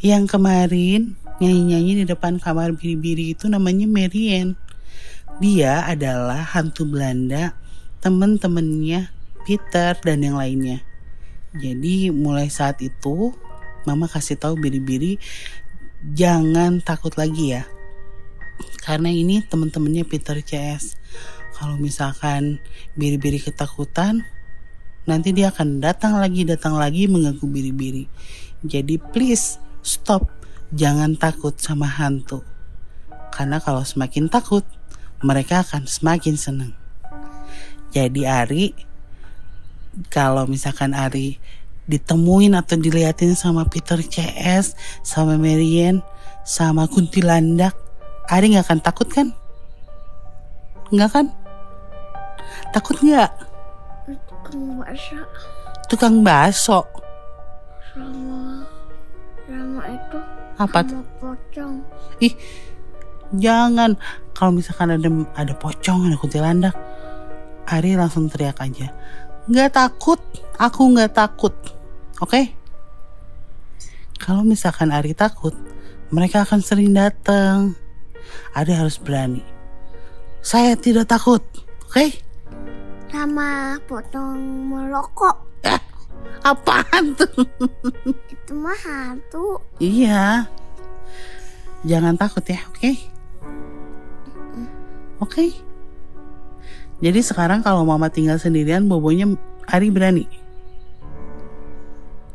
yang 0.01 0.31
kemarin 0.31 1.19
nyanyi-nyanyi 1.43 1.93
di 2.01 2.05
depan 2.07 2.39
kamar 2.39 2.73
biri-biri 2.79 3.35
itu 3.35 3.51
namanya 3.51 3.85
Marian. 3.91 4.57
Dia 5.43 5.83
adalah 5.83 6.47
hantu 6.47 6.87
Belanda, 6.87 7.59
temen-temennya 7.99 9.11
Peter 9.43 9.99
dan 9.99 10.23
yang 10.23 10.39
lainnya. 10.39 10.81
Jadi 11.55 12.11
mulai 12.15 12.51
saat 12.51 12.79
itu 12.83 13.35
mama 13.87 14.09
kasih 14.11 14.41
tahu 14.41 14.59
biri-biri 14.59 15.21
jangan 16.13 16.85
takut 16.85 17.17
lagi 17.17 17.57
ya. 17.57 17.65
Karena 18.85 19.09
ini 19.09 19.41
temen-temennya 19.41 20.05
Peter 20.05 20.37
CS. 20.39 21.01
Kalau 21.57 21.81
misalkan 21.81 22.61
biri-biri 22.99 23.41
ketakutan, 23.41 24.27
nanti 25.09 25.33
dia 25.33 25.49
akan 25.55 25.81
datang 25.81 26.21
lagi, 26.21 26.45
datang 26.45 26.77
lagi 26.77 27.09
mengganggu 27.09 27.47
biri-biri. 27.49 28.05
Jadi 28.61 29.01
please 29.01 29.57
stop, 29.81 30.29
jangan 30.75 31.17
takut 31.17 31.57
sama 31.57 31.89
hantu. 31.89 32.45
Karena 33.33 33.59
kalau 33.63 33.83
semakin 33.83 34.29
takut, 34.29 34.67
mereka 35.25 35.65
akan 35.65 35.89
semakin 35.89 36.37
senang. 36.37 36.73
Jadi 37.97 38.29
Ari, 38.29 38.77
kalau 40.13 40.45
misalkan 40.45 40.93
Ari 40.93 41.41
ditemuin 41.89 42.53
atau 42.53 42.77
diliatin 42.77 43.33
sama 43.33 43.65
Peter 43.65 43.97
CS, 44.05 44.77
sama 45.01 45.41
Marian, 45.41 46.05
sama 46.45 46.85
Kuntilandak, 46.85 47.73
Ari 48.29 48.53
nggak 48.53 48.69
akan 48.69 48.81
takut 48.85 49.09
kan? 49.09 49.33
Nggak 50.93 51.11
kan? 51.13 51.27
Takut 52.77 53.01
nggak? 53.01 53.33
Tukang 54.29 54.77
bakso 54.77 55.17
Tukang 55.89 56.17
bakso. 56.21 56.81
sama 57.95 58.67
sama 59.49 59.83
itu 59.89 60.19
Apa? 60.61 60.81
sama 60.85 61.03
pocong. 61.23 61.75
Ih, 62.21 62.35
jangan. 63.39 63.97
Kalau 64.35 64.51
misalkan 64.51 64.95
ada 64.95 65.09
ada 65.39 65.55
pocong, 65.55 66.11
ada 66.11 66.17
kuntilanak, 66.19 66.75
Ari 67.71 67.97
langsung 67.97 68.27
teriak 68.29 68.61
aja. 68.61 68.91
Nggak 69.49 69.71
takut, 69.77 70.21
aku 70.59 70.83
nggak 70.93 71.15
takut. 71.15 71.55
Oke? 72.21 72.53
Kalau 74.19 74.43
misalkan 74.43 74.91
Ari 74.91 75.13
takut, 75.13 75.53
mereka 76.11 76.45
akan 76.45 76.61
sering 76.61 76.93
datang. 76.97 77.77
Ari 78.57 78.73
harus 78.75 78.97
berani. 78.99 79.45
Saya 80.45 80.77
tidak 80.77 81.09
takut, 81.09 81.41
oke? 81.89 82.05
Sama 83.09 83.79
pocong 83.87 84.41
merokok. 84.69 85.65
Eh, 85.65 85.81
apaan 86.45 87.17
tuh? 87.17 87.47
Itu 88.29 88.53
mah 88.53 88.77
hantu. 88.85 89.63
Iya. 89.81 90.45
Jangan 91.85 92.17
takut 92.17 92.45
ya, 92.49 92.61
oke? 92.73 93.14
Oke. 95.23 95.55
Jadi 97.03 97.21
sekarang 97.21 97.61
kalau 97.61 97.85
mama 97.85 98.09
tinggal 98.09 98.39
sendirian, 98.39 98.87
bobonya 98.89 99.29
Ari 99.69 99.89
berani. 99.91 100.27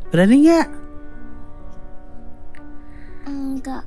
Berani 0.10 0.36
nggak? 0.46 0.68
Enggak. 3.30 3.86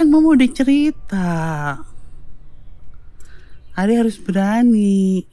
Kan 0.00 0.08
mama 0.08 0.32
udah 0.32 0.48
cerita. 0.48 1.28
Ari 3.76 4.00
harus 4.00 4.16
berani. 4.16 5.28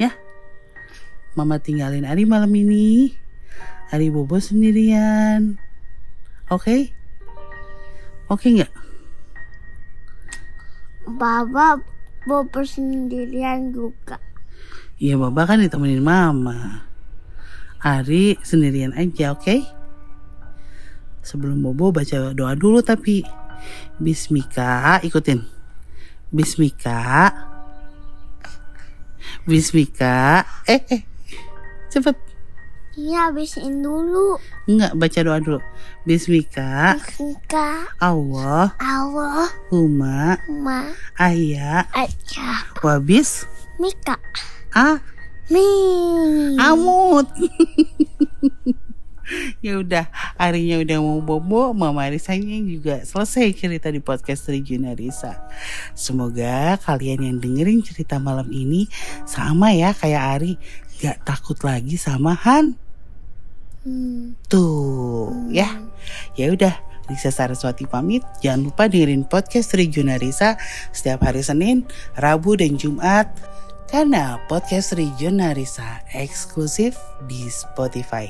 Ya. 0.00 0.16
Mama 1.36 1.60
tinggalin 1.60 2.08
Ari 2.08 2.24
malam 2.24 2.48
ini. 2.56 3.12
Ari 3.92 4.08
bobo 4.08 4.40
sendirian. 4.40 5.60
Oke? 6.48 6.96
Oke 8.32 8.48
nggak? 8.56 8.87
Baba 11.08 11.80
bobo 12.28 12.60
sendirian 12.62 13.72
juga. 13.72 14.20
Iya 15.00 15.16
Baba 15.16 15.48
kan 15.48 15.64
ditemenin 15.64 16.04
Mama. 16.04 16.84
Ari 17.78 18.36
sendirian 18.42 18.90
aja, 18.92 19.32
oke? 19.32 19.62
Sebelum 21.22 21.62
Bobo 21.62 21.94
baca 21.94 22.34
doa 22.34 22.58
dulu 22.58 22.82
tapi 22.82 23.22
Bismika, 23.98 24.98
ikutin. 25.02 25.42
Bismika. 26.30 27.30
Bismika. 29.46 30.46
Eh, 30.66 30.82
eh. 30.90 31.02
Cepet. 31.90 32.27
Iya, 32.98 33.30
habisin 33.30 33.78
dulu. 33.78 34.42
Enggak, 34.66 34.98
baca 34.98 35.18
doa 35.22 35.38
dulu. 35.38 35.62
Bismika. 36.02 36.98
Bismika 36.98 37.86
Allah. 38.02 38.74
Allah 38.82 39.46
Huma. 39.70 40.34
ma 40.50 40.90
Ayah. 41.14 41.86
aja 41.94 42.66
Wabis. 42.82 43.46
Mika 43.78 44.18
Ah. 44.74 44.98
mi 45.46 45.62
Amut. 46.58 47.30
ya 49.64 49.78
udah 49.78 50.08
harinya 50.40 50.80
udah 50.82 50.98
mau 50.98 51.20
bobo 51.20 51.76
Mama 51.76 52.08
Risanya 52.08 52.56
juga 52.64 53.04
selesai 53.04 53.52
cerita 53.52 53.92
di 53.92 54.00
podcast 54.00 54.48
Regina 54.48 54.96
Risa 54.96 55.36
semoga 55.92 56.80
kalian 56.80 57.28
yang 57.28 57.36
dengerin 57.36 57.84
cerita 57.84 58.16
malam 58.16 58.48
ini 58.48 58.88
sama 59.28 59.76
ya 59.76 59.92
kayak 59.92 60.24
Ari 60.40 60.52
gak 61.04 61.28
takut 61.28 61.60
lagi 61.60 62.00
sama 62.00 62.32
Han 62.40 62.87
Hmm. 63.86 64.34
tuh 64.50 65.30
ya 65.54 65.78
ya 66.34 66.50
udah 66.50 66.74
Risa 67.08 67.32
Saraswati 67.32 67.88
pamit 67.88 68.20
jangan 68.44 68.68
lupa 68.68 68.90
dengerin 68.90 69.24
podcast 69.24 69.72
Regina 69.72 70.20
Risa 70.20 70.60
setiap 70.92 71.24
hari 71.24 71.40
Senin 71.40 71.86
Rabu 72.18 72.58
dan 72.58 72.76
Jumat 72.76 73.32
karena 73.88 74.36
podcast 74.52 74.92
Regina 74.92 75.56
Risa 75.56 76.04
eksklusif 76.12 77.00
di 77.24 77.48
Spotify. 77.48 78.28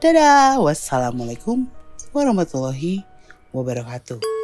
Dadah, 0.00 0.60
wassalamualaikum 0.64 1.68
warahmatullahi 2.16 3.04
wabarakatuh. 3.52 4.43